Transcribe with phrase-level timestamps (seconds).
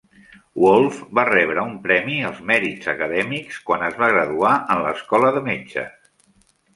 [0.61, 5.45] Wolf va rebre un premi als mèrits acadèmics quan es va graduar en l'escola de
[5.49, 6.09] metges.